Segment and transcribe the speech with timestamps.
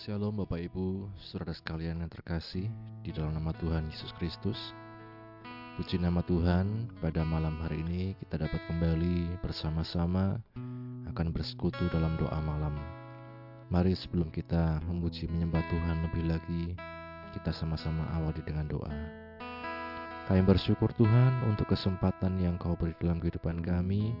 [0.00, 2.72] Shalom Bapak Ibu, saudara sekalian yang terkasih
[3.04, 4.56] di dalam nama Tuhan Yesus Kristus.
[5.76, 10.40] Puji nama Tuhan, pada malam hari ini kita dapat kembali bersama-sama
[11.04, 12.80] akan bersekutu dalam doa malam.
[13.68, 16.72] Mari sebelum kita memuji menyembah Tuhan lebih lagi,
[17.36, 18.88] kita sama-sama awali dengan doa.
[20.32, 24.16] Kami bersyukur Tuhan untuk kesempatan yang kau beri dalam kehidupan kami.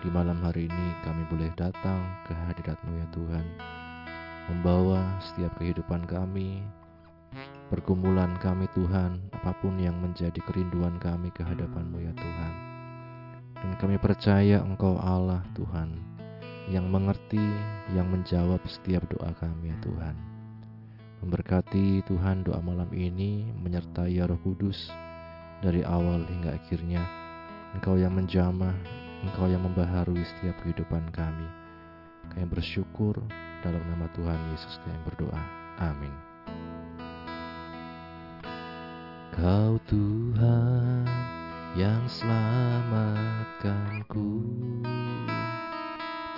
[0.00, 3.46] Di malam hari ini kami boleh datang ke hadirat-Mu ya Tuhan
[4.50, 6.62] membawa setiap kehidupan kami,
[7.70, 12.54] pergumulan kami Tuhan, apa pun yang menjadi kerinduan kami ke hadapan-Mu ya Tuhan.
[13.62, 15.94] Dan kami percaya Engkau Allah Tuhan,
[16.66, 17.42] yang mengerti,
[17.94, 20.16] yang menjawab setiap doa kami ya Tuhan.
[21.22, 24.90] Memberkati Tuhan doa malam ini menyertai ya Roh Kudus
[25.62, 27.06] dari awal hingga akhirnya.
[27.78, 28.74] Engkau yang menjamah,
[29.22, 31.46] Engkau yang membaharui setiap kehidupan kami.
[32.34, 33.22] Kami bersyukur
[33.62, 35.38] dalam nama Tuhan Yesus kami berdoa.
[35.78, 36.10] Amin.
[39.32, 41.08] Kau Tuhan
[41.72, 44.44] yang selamatkanku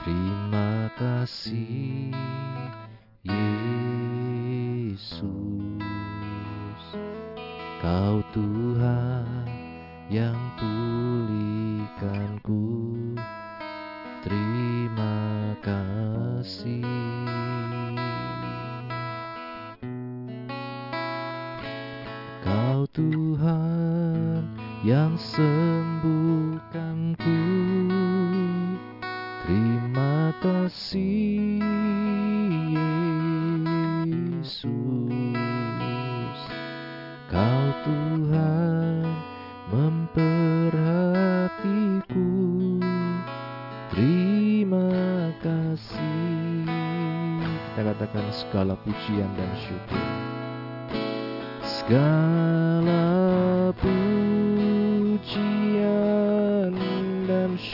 [0.06, 2.14] Terima kasih
[3.27, 5.27] Yesus
[7.83, 9.50] Kau Tuhan
[10.06, 12.73] yang pulihkanku
[16.45, 17.23] kasih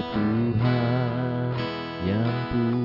[0.07, 1.53] Tuhan
[2.07, 2.76] yang pulihkanku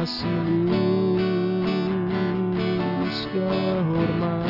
[0.00, 0.32] kasih
[3.04, 4.49] luz kehormatan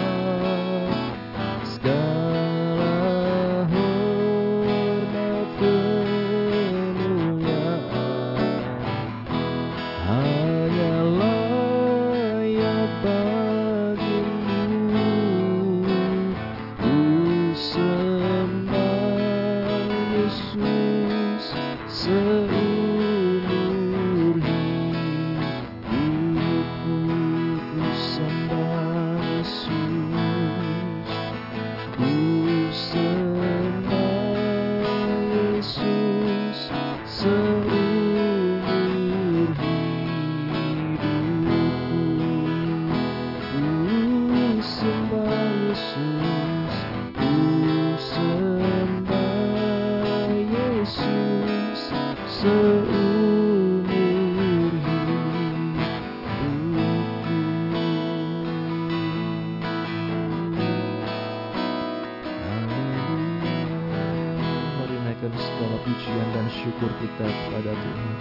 [65.30, 68.14] memberikan segala pujian dan syukur kita kepada Tuhan.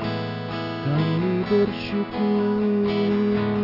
[0.85, 3.58] Kami bersyukur.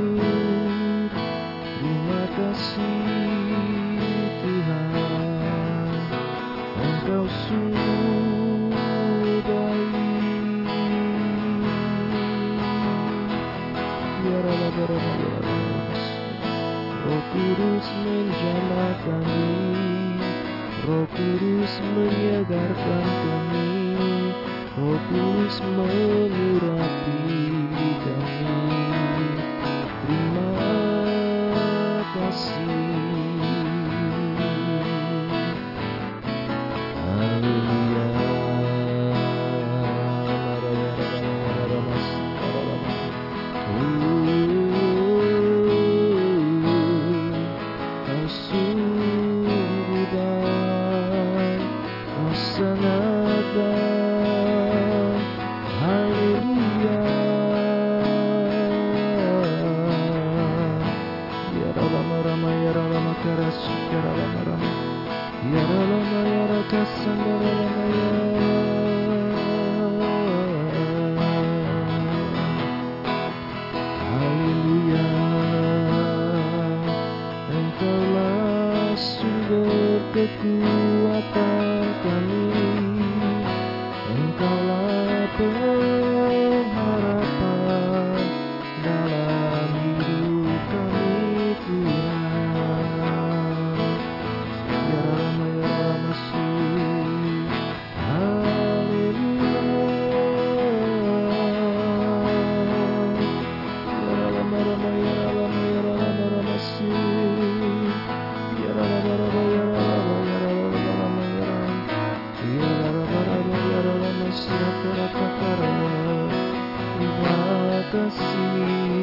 [117.96, 118.95] see.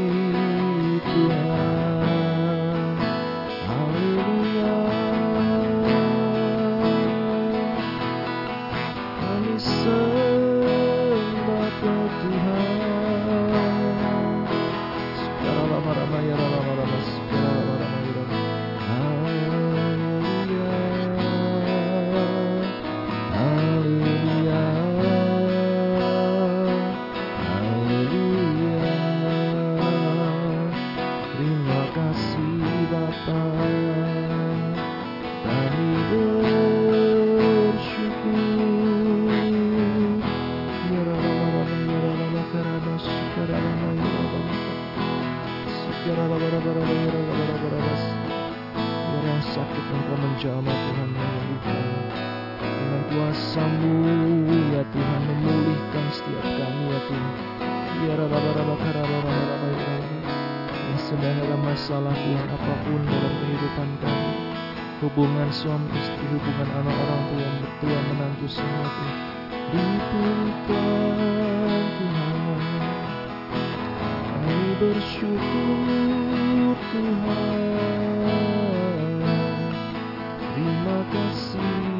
[62.73, 64.33] apa pun dalam kehidupan kami.
[65.05, 69.09] Hubungan suami istri, hubungan anak orang tua, yang mertua, menantu semua itu
[72.01, 72.33] Tuhan.
[74.25, 75.77] Kami bersyukur
[76.97, 77.45] Tuhan.
[80.41, 81.92] Terima kasih.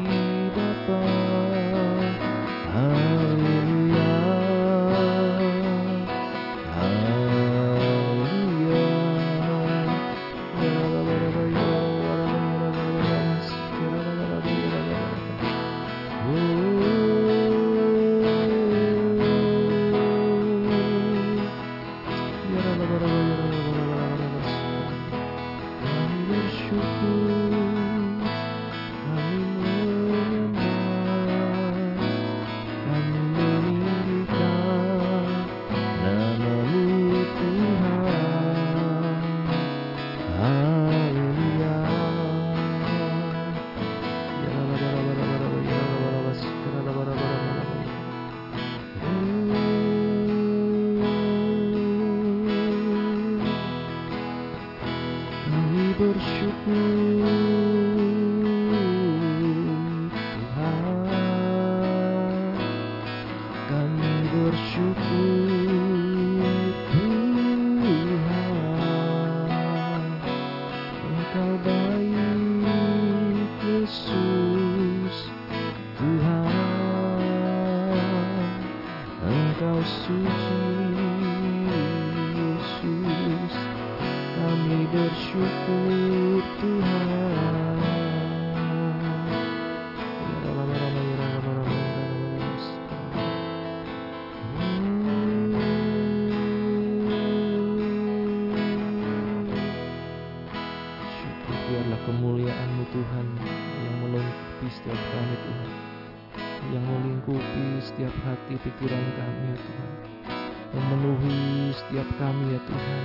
[111.03, 113.03] Penuhi setiap kami ya Tuhan.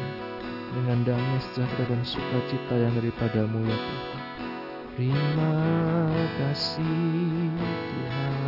[0.71, 4.19] Dengan damai sejahtera dan sukacita yang daripadamu ya Tuhan.
[4.95, 5.55] Terima
[6.39, 8.39] kasih Tuhan.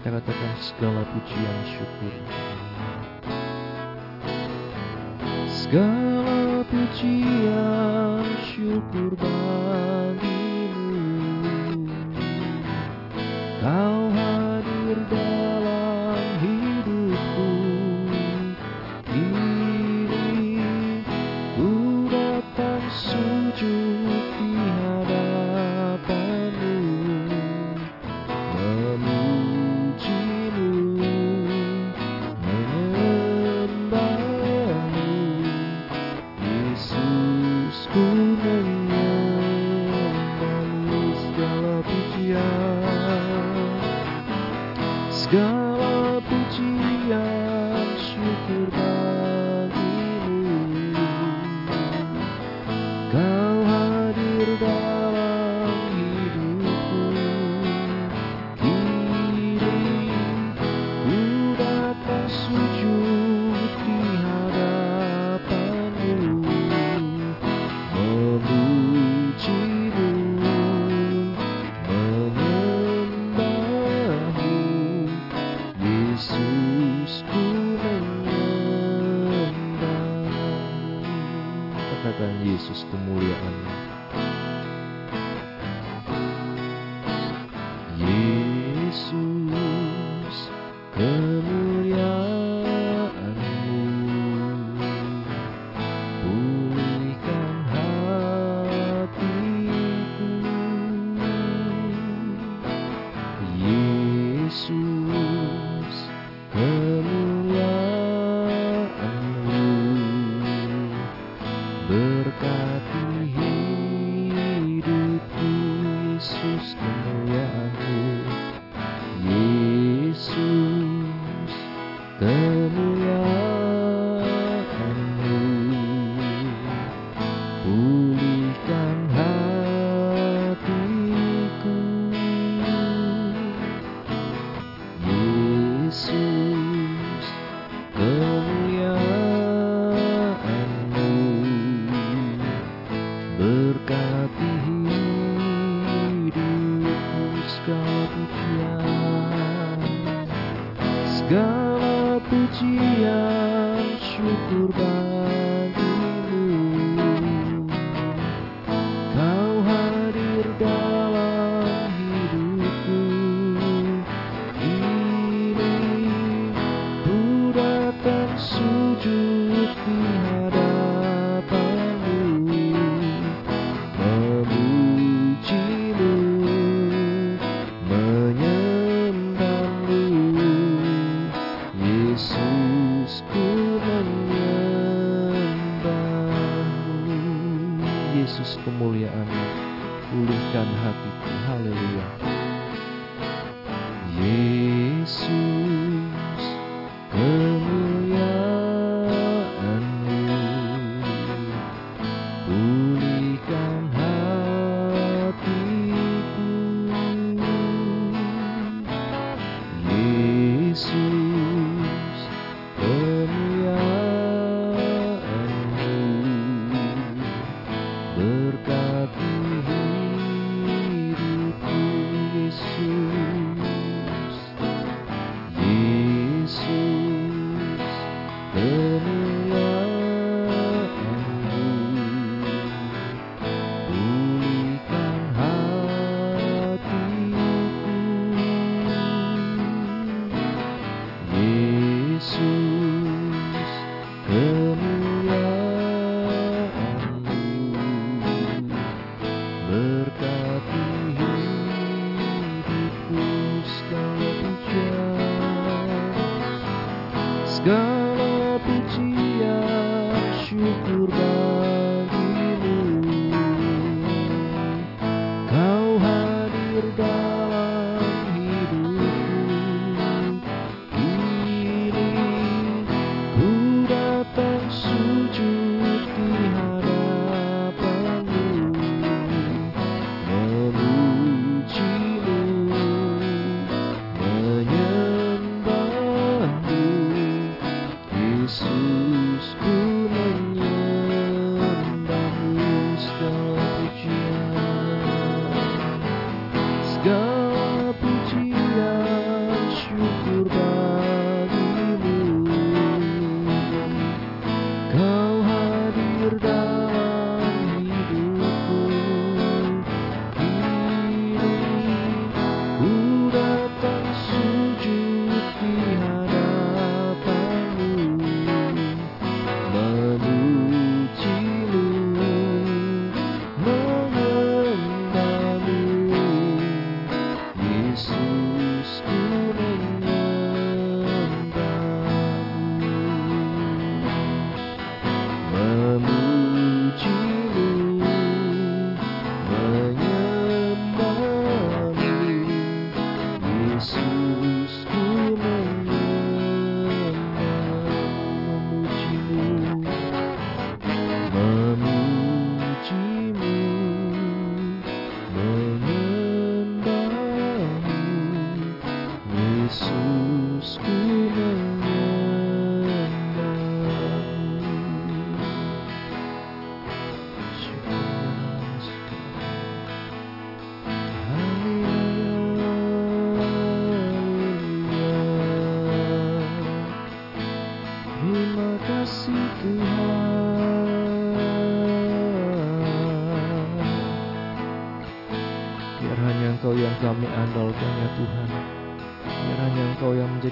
[0.00, 2.14] Kita katakan segala puji yang syukur.
[5.44, 9.97] Segala puji yang syukur baik
[46.20, 46.78] Puji
[48.48, 49.07] 合吧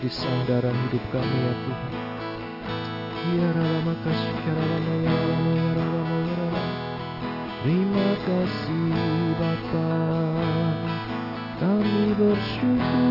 [0.07, 1.93] menjadi sandaran hidup kami ya Tuhan.
[3.27, 6.31] biarlah lama kasih, biar lama ya lama ya lama ya.
[6.31, 6.65] ya, ya, ya
[7.67, 8.87] Terima kasih
[9.35, 9.91] Bapa,
[11.59, 13.06] kami bersyukur.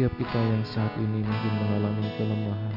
[0.00, 2.76] Setiap kita yang saat ini mungkin mengalami kelemahan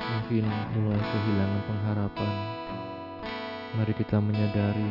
[0.00, 2.32] Mungkin mulai kehilangan pengharapan
[3.76, 4.88] Mari kita menyadari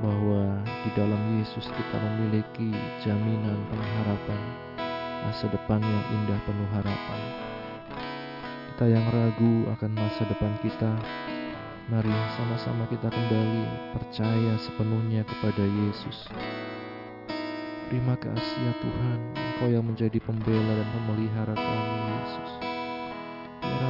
[0.00, 2.72] bahwa di dalam Yesus kita memiliki
[3.04, 4.40] jaminan pengharapan
[5.28, 7.20] masa depan yang indah penuh harapan.
[8.72, 10.96] Kita yang ragu akan masa depan kita,
[11.92, 12.08] mari
[12.40, 16.24] sama-sama kita kembali percaya sepenuhnya kepada Yesus.
[17.94, 22.50] Terima kasih ya Tuhan, Engkau yang menjadi pembela dan pemelihara kami Yesus.
[23.62, 23.86] Ya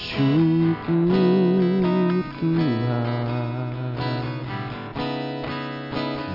[0.00, 1.12] bersyukur
[2.40, 3.92] Tuhan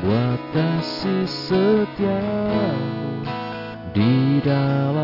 [0.06, 3.26] Buat kasih setiamu
[3.90, 4.95] Di dalam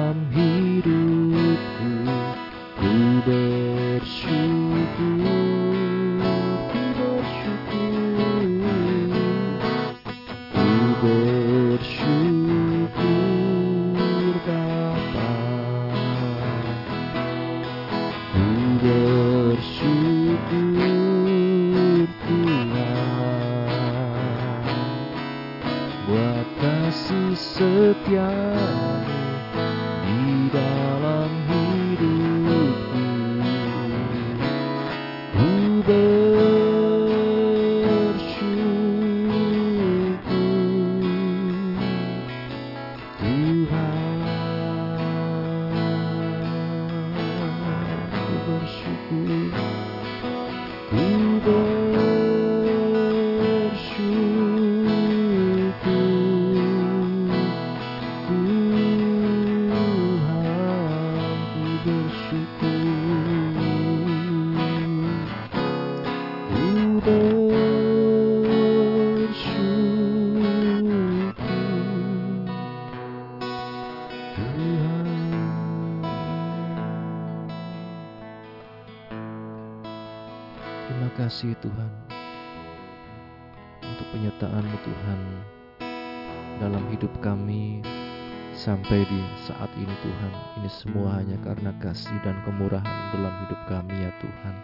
[90.22, 90.62] Tuhan.
[90.62, 94.56] Ini semua hanya karena kasih dan kemurahan dalam hidup kami ya Tuhan.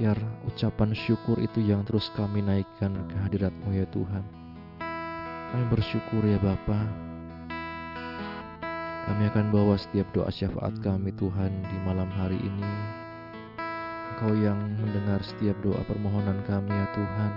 [0.00, 4.24] Biar ucapan syukur itu yang terus kami naikkan ke hadirat-Mu ya Tuhan.
[5.52, 6.88] Kami bersyukur ya Bapa.
[9.04, 12.72] Kami akan bawa setiap doa syafaat kami Tuhan di malam hari ini.
[14.16, 17.32] Engkau yang mendengar setiap doa permohonan kami ya Tuhan.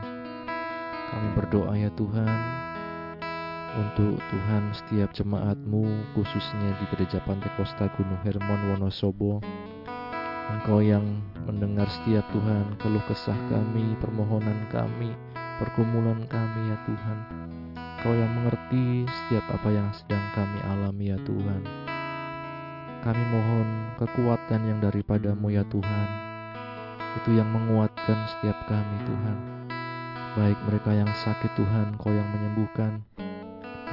[1.11, 2.66] Kami berdoa ya Tuhan
[3.77, 5.85] untuk Tuhan setiap jemaat-Mu
[6.17, 9.37] khususnya di Gereja Pantai Kosta Gunung Hermon Wonosobo.
[10.49, 11.05] Engkau yang
[11.45, 15.13] mendengar setiap Tuhan keluh kesah kami, permohonan kami,
[15.61, 17.17] pergumulan kami ya Tuhan.
[17.77, 21.61] Engkau yang mengerti setiap apa yang sedang kami alami ya Tuhan.
[23.05, 23.67] Kami mohon
[24.01, 26.09] kekuatan yang daripadamu ya Tuhan.
[27.21, 29.37] Itu yang menguatkan setiap kami Tuhan.
[30.37, 33.16] Baik mereka yang sakit Tuhan, Kau yang menyembuhkan.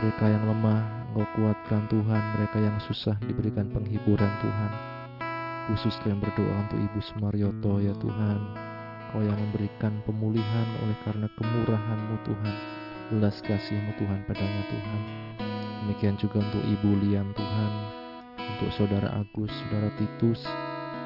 [0.01, 0.83] Mereka yang lemah,
[1.15, 2.23] Engkau kuatkan Tuhan.
[2.35, 4.73] Mereka yang susah diberikan penghiburan Tuhan.
[5.71, 8.39] Khusus kami berdoa untuk Ibu Sumaryoto ya Tuhan.
[9.15, 12.55] Kau yang memberikan pemulihan oleh karena kemurahan-Mu Tuhan.
[13.15, 15.01] Belas kasih-Mu Tuhan padanya Tuhan.
[15.87, 17.73] Demikian juga untuk Ibu Lian Tuhan.
[18.35, 20.43] Untuk Saudara Agus, Saudara Titus,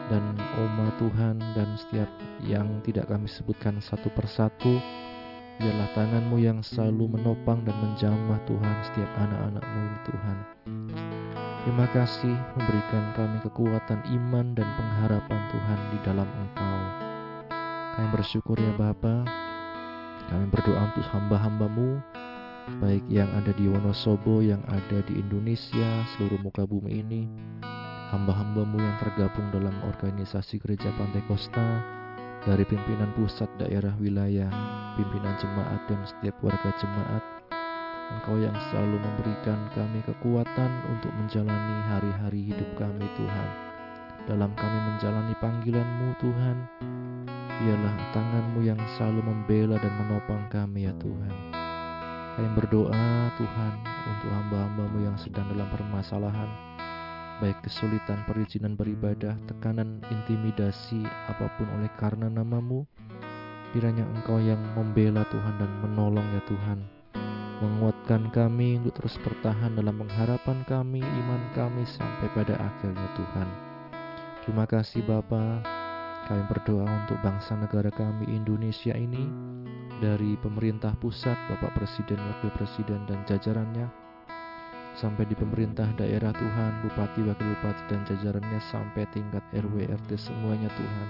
[0.09, 0.25] dan
[0.57, 2.09] Oma Tuhan dan setiap
[2.45, 4.81] yang tidak kami sebutkan satu persatu
[5.59, 10.39] biarlah tanganmu yang selalu menopang dan menjamah Tuhan setiap anak-anakmu ini Tuhan
[11.69, 16.81] Terima kasih memberikan kami kekuatan iman dan pengharapan Tuhan di dalam Engkau.
[17.93, 19.27] Kami bersyukur ya Bapa.
[20.33, 22.01] Kami berdoa untuk hamba-hambamu,
[22.81, 27.29] baik yang ada di Wonosobo, yang ada di Indonesia, seluruh muka bumi ini,
[28.17, 31.85] hamba-hambamu yang tergabung dalam organisasi gereja Pantai Kosta,
[32.47, 34.51] dari pimpinan pusat daerah wilayah,
[34.95, 37.25] pimpinan jemaat dan setiap warga jemaat,
[38.09, 43.49] Engkau yang selalu memberikan kami kekuatan untuk menjalani hari-hari hidup kami Tuhan.
[44.25, 46.57] Dalam kami menjalani panggilan-Mu Tuhan,
[47.61, 51.35] biarlah tangan-Mu yang selalu membela dan menopang kami ya Tuhan.
[52.39, 56.49] Kami berdoa Tuhan untuk hamba-hambamu yang sedang dalam permasalahan,
[57.39, 62.87] baik kesulitan perizinan beribadah, tekanan intimidasi apa pun oleh karena namamu,
[63.71, 66.99] kiranya Engkau yang membela Tuhan dan menolong ya Tuhan
[67.59, 73.49] menguatkan kami untuk terus bertahan dalam pengharapan kami, iman kami sampai pada akhirnya Tuhan.
[74.47, 75.63] Terima kasih Bapa.
[76.31, 79.27] Kami berdoa untuk bangsa negara kami Indonesia ini
[79.99, 84.08] dari pemerintah pusat, Bapak Presiden, Wakil Presiden dan jajarannya
[84.99, 90.69] sampai di pemerintah daerah Tuhan, Bupati, Wakil Bupati dan jajarannya sampai tingkat RW RT semuanya
[90.75, 91.09] Tuhan.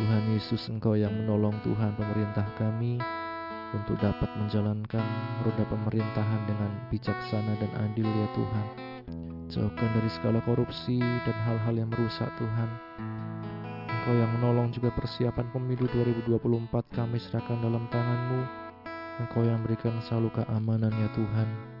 [0.00, 2.96] Tuhan Yesus Engkau yang menolong Tuhan pemerintah kami,
[3.70, 5.04] untuk dapat menjalankan
[5.46, 8.66] roda pemerintahan dengan bijaksana dan adil ya Tuhan.
[9.50, 12.70] Jauhkan dari segala korupsi dan hal-hal yang merusak Tuhan.
[13.90, 18.42] Engkau yang menolong juga persiapan pemilu 2024 kami serahkan dalam tanganmu.
[19.20, 21.79] Engkau yang berikan selalu keamanan ya Tuhan.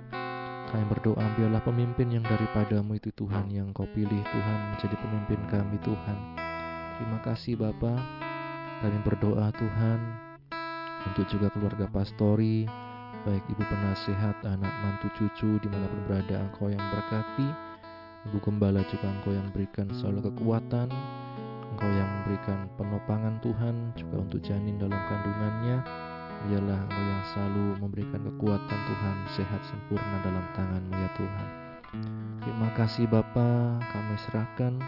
[0.70, 5.76] Kami berdoa biarlah pemimpin yang daripadamu itu Tuhan yang kau pilih Tuhan menjadi pemimpin kami
[5.82, 6.18] Tuhan.
[6.94, 7.98] Terima kasih Bapa.
[8.78, 9.98] Kami berdoa Tuhan
[11.10, 12.70] untuk juga keluarga pastori,
[13.26, 17.48] baik ibu penasehat, anak mantu cucu di mana pun berada engkau yang berkati,
[18.30, 20.86] ibu gembala juga engkau yang berikan selalu kekuatan,
[21.74, 25.76] engkau yang memberikan penopangan Tuhan juga untuk janin dalam kandungannya,
[26.46, 26.80] biarlah
[27.32, 31.48] selalu memberikan kekuatan Tuhan sehat sempurna dalam tanganmu ya Tuhan.
[32.40, 34.78] Terima kasih Bapa, kami serahkan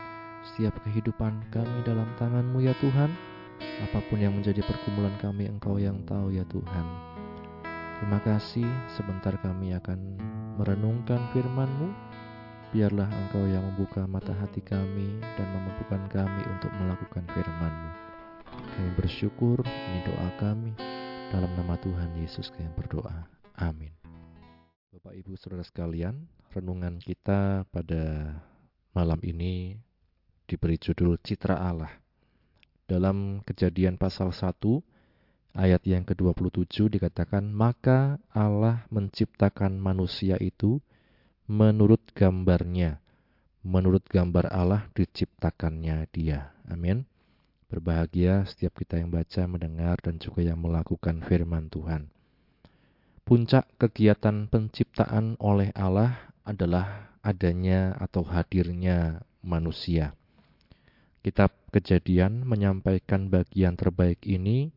[0.42, 3.11] setiap kehidupan kami dalam tanganmu ya Tuhan.
[3.90, 6.87] Apa pun yang menjadi pergumulan kami, Engkau yang tahu ya Tuhan.
[7.99, 8.66] Terima kasih,
[8.99, 10.18] sebentar kami akan
[10.59, 11.88] merenungkan firman-Mu.
[12.75, 17.90] Biarlah Engkau yang membuka mata hati kami dan memampukan kami untuk melakukan firman-Mu.
[18.51, 20.91] Kami bersyukur, ini doa kami.
[21.33, 23.25] Dalam nama Tuhan Yesus kami berdoa.
[23.57, 23.88] Amin.
[24.92, 28.37] Bapak Ibu Saudara sekalian, renungan kita pada
[28.92, 29.81] malam ini
[30.45, 31.88] diberi judul Citra Allah.
[32.85, 34.61] Dalam kejadian pasal 1
[35.57, 40.85] ayat yang ke-27 dikatakan, Maka Allah menciptakan manusia itu
[41.49, 43.01] menurut gambarnya.
[43.64, 46.53] Menurut gambar Allah diciptakannya dia.
[46.68, 47.09] Amin.
[47.72, 52.12] Berbahagia setiap kita yang baca, mendengar, dan juga yang melakukan firman Tuhan.
[53.24, 60.12] Puncak kegiatan penciptaan oleh Allah adalah adanya atau hadirnya manusia.
[61.24, 64.76] Kitab Kejadian menyampaikan bagian terbaik ini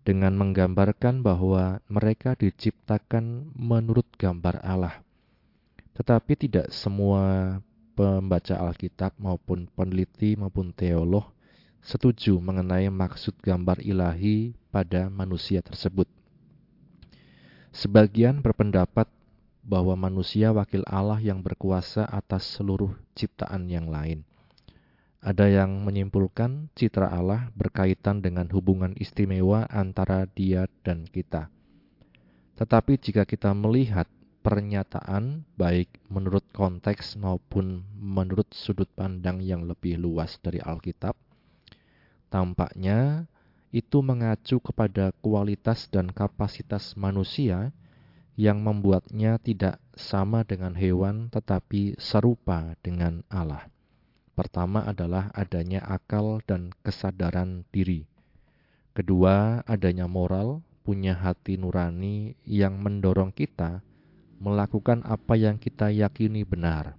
[0.00, 5.04] dengan menggambarkan bahwa mereka diciptakan menurut gambar Allah.
[5.92, 7.60] Tetapi tidak semua
[7.92, 11.28] pembaca Alkitab maupun peneliti maupun teolog
[11.80, 16.06] setuju mengenai maksud gambar ilahi pada manusia tersebut.
[17.70, 19.06] Sebagian berpendapat
[19.60, 24.24] bahwa manusia wakil Allah yang berkuasa atas seluruh ciptaan yang lain.
[25.20, 31.52] Ada yang menyimpulkan citra Allah berkaitan dengan hubungan istimewa antara Dia dan kita.
[32.56, 34.08] Tetapi jika kita melihat
[34.40, 41.12] pernyataan, baik menurut konteks maupun menurut sudut pandang yang lebih luas dari Alkitab,
[42.30, 43.26] tampaknya
[43.70, 47.74] itu mengacu kepada kualitas dan kapasitas manusia
[48.40, 53.68] yang membuatnya tidak sama dengan hewan, tetapi serupa dengan Allah.
[54.32, 58.08] Pertama adalah adanya akal dan kesadaran diri.
[58.96, 63.84] Kedua, adanya moral, punya hati nurani yang mendorong kita
[64.40, 66.96] melakukan apa yang kita yakini benar.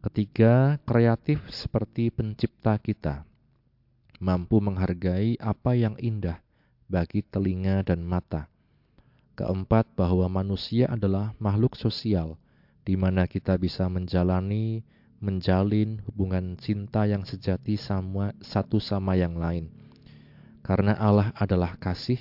[0.00, 3.28] Ketiga, kreatif seperti pencipta kita,
[4.18, 6.42] mampu menghargai apa yang indah
[6.90, 8.50] bagi telinga dan mata.
[9.38, 12.34] Keempat, bahwa manusia adalah makhluk sosial,
[12.82, 14.82] di mana kita bisa menjalani
[15.18, 19.70] menjalin hubungan cinta yang sejati sama satu sama yang lain.
[20.62, 22.18] Karena Allah adalah kasih,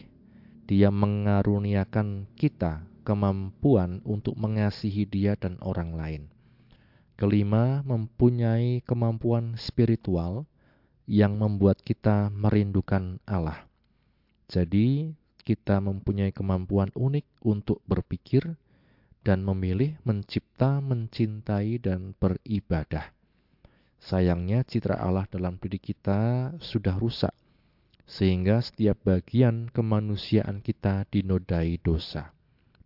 [0.67, 6.23] Dia mengaruniakan kita kemampuan untuk mengasihi Dia dan orang lain.
[7.17, 10.45] Kelima, mempunyai kemampuan spiritual
[11.07, 13.63] yang membuat kita merindukan Allah.
[14.51, 18.59] Jadi, kita mempunyai kemampuan unik untuk berpikir
[19.23, 23.15] dan memilih mencipta, mencintai, dan beribadah.
[23.97, 27.33] Sayangnya, citra Allah dalam diri kita sudah rusak,
[28.03, 32.35] sehingga setiap bagian kemanusiaan kita dinodai dosa.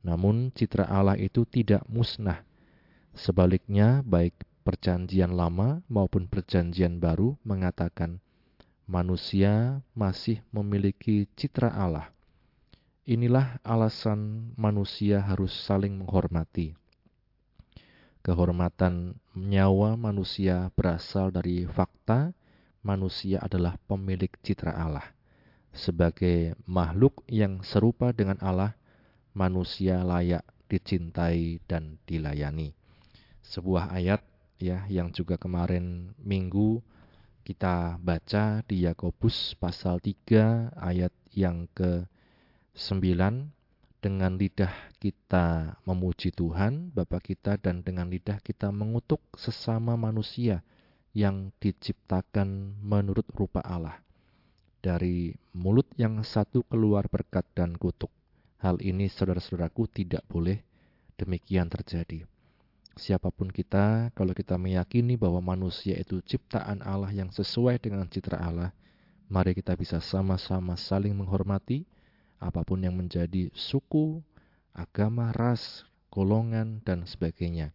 [0.05, 2.41] Namun, citra Allah itu tidak musnah
[3.11, 4.31] Sebaliknya, baik
[4.61, 8.21] Perjanjian Lama maupun Perjanjian Baru mengatakan
[8.85, 12.13] manusia masih memiliki citra Allah.
[13.09, 16.77] Inilah alasan manusia harus saling menghormati.
[18.21, 22.37] Kehormatan nyawa manusia berasal dari fakta
[22.85, 25.09] manusia adalah pemilik citra Allah.
[25.73, 28.77] Sebagai makhluk yang serupa dengan Allah,
[29.33, 32.77] manusia layak dicintai dan dilayani
[33.41, 34.21] sebuah ayat
[34.61, 36.85] ya yang juga kemarin minggu
[37.41, 43.01] kita baca di Yakobus pasal 3 ayat yang ke-9
[43.97, 50.61] dengan lidah kita memuji Tuhan Bapa kita dan dengan lidah kita mengutuk sesama manusia
[51.17, 53.99] yang diciptakan menurut rupa Allah.
[54.81, 58.09] Dari mulut yang satu keluar berkat dan kutuk.
[58.61, 60.61] Hal ini saudara-saudaraku tidak boleh
[61.17, 62.25] demikian terjadi
[63.01, 68.37] siapa pun kita, kalau kita meyakini bahwa manusia itu ciptaan Allah yang sesuai dengan citra
[68.37, 68.69] Allah,
[69.25, 71.81] mari kita bisa sama-sama saling menghormati
[72.37, 74.21] apa pun yang menjadi suku,
[74.77, 75.81] agama, ras,
[76.13, 77.73] golongan, dan sebagainya.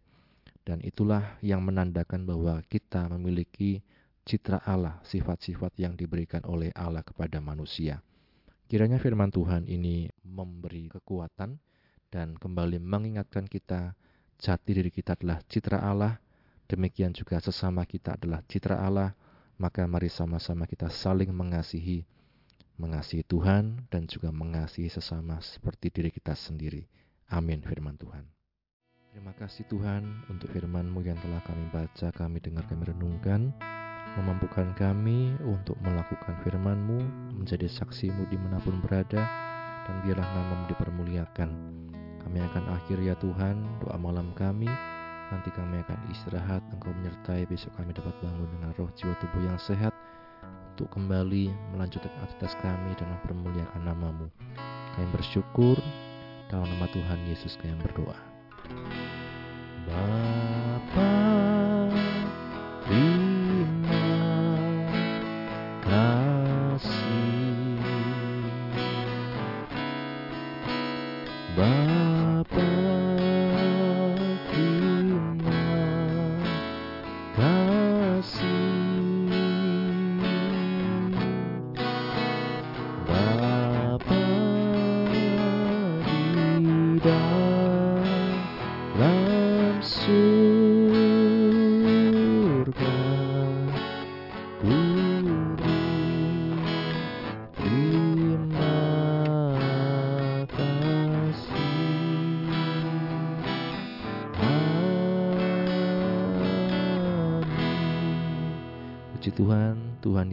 [0.63, 3.83] Dan itulah yang menandakan bahwa kita memiliki
[4.23, 7.99] citra Allah, sifat-sifat yang diberikan oleh Allah kepada manusia.
[8.67, 11.55] Kiranya firman Tuhan ini memberi kekuatan
[12.11, 13.95] dan kembali mengingatkan kita
[14.37, 16.21] jati diri kita adalah citra Allah,
[16.69, 19.17] demikian juga sesama kita adalah citra Allah,
[19.57, 22.05] maka mari sama-sama kita saling mengasihi,
[22.77, 26.85] mengasihi Tuhan dan juga mengasihi sesama seperti diri kita sendiri.
[27.33, 28.23] Amin firman Tuhan.
[29.17, 33.49] Terima kasih Tuhan untuk firman-Mu yang telah kami baca, kami dengar, kami renungkan,
[34.13, 39.25] memampukan kami untuk melakukan firman-Mu, menjadi saksi-Mu di mana pun berada,
[39.89, 41.49] dan biarlah namamu dipermuliakan.
[42.27, 44.67] Kami akan akhir ya Tuhan doa malam kami.
[45.31, 49.55] Nanti kami akan istirahat, Engkau menyertai besok kami dapat bangun dengan roh jiwa tubuh yang
[49.55, 49.95] sehat
[50.75, 54.27] untuk kembali melanjutkan aktivitas kami dan mempermuliakan namamu.
[54.99, 55.79] Kami bersyukur
[56.51, 58.19] dalam nama Tuhan Yesus kami berdoa.
[59.87, 60.56] Bapa,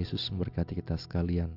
[0.05, 1.49] Yesus memberkati kita sekalian.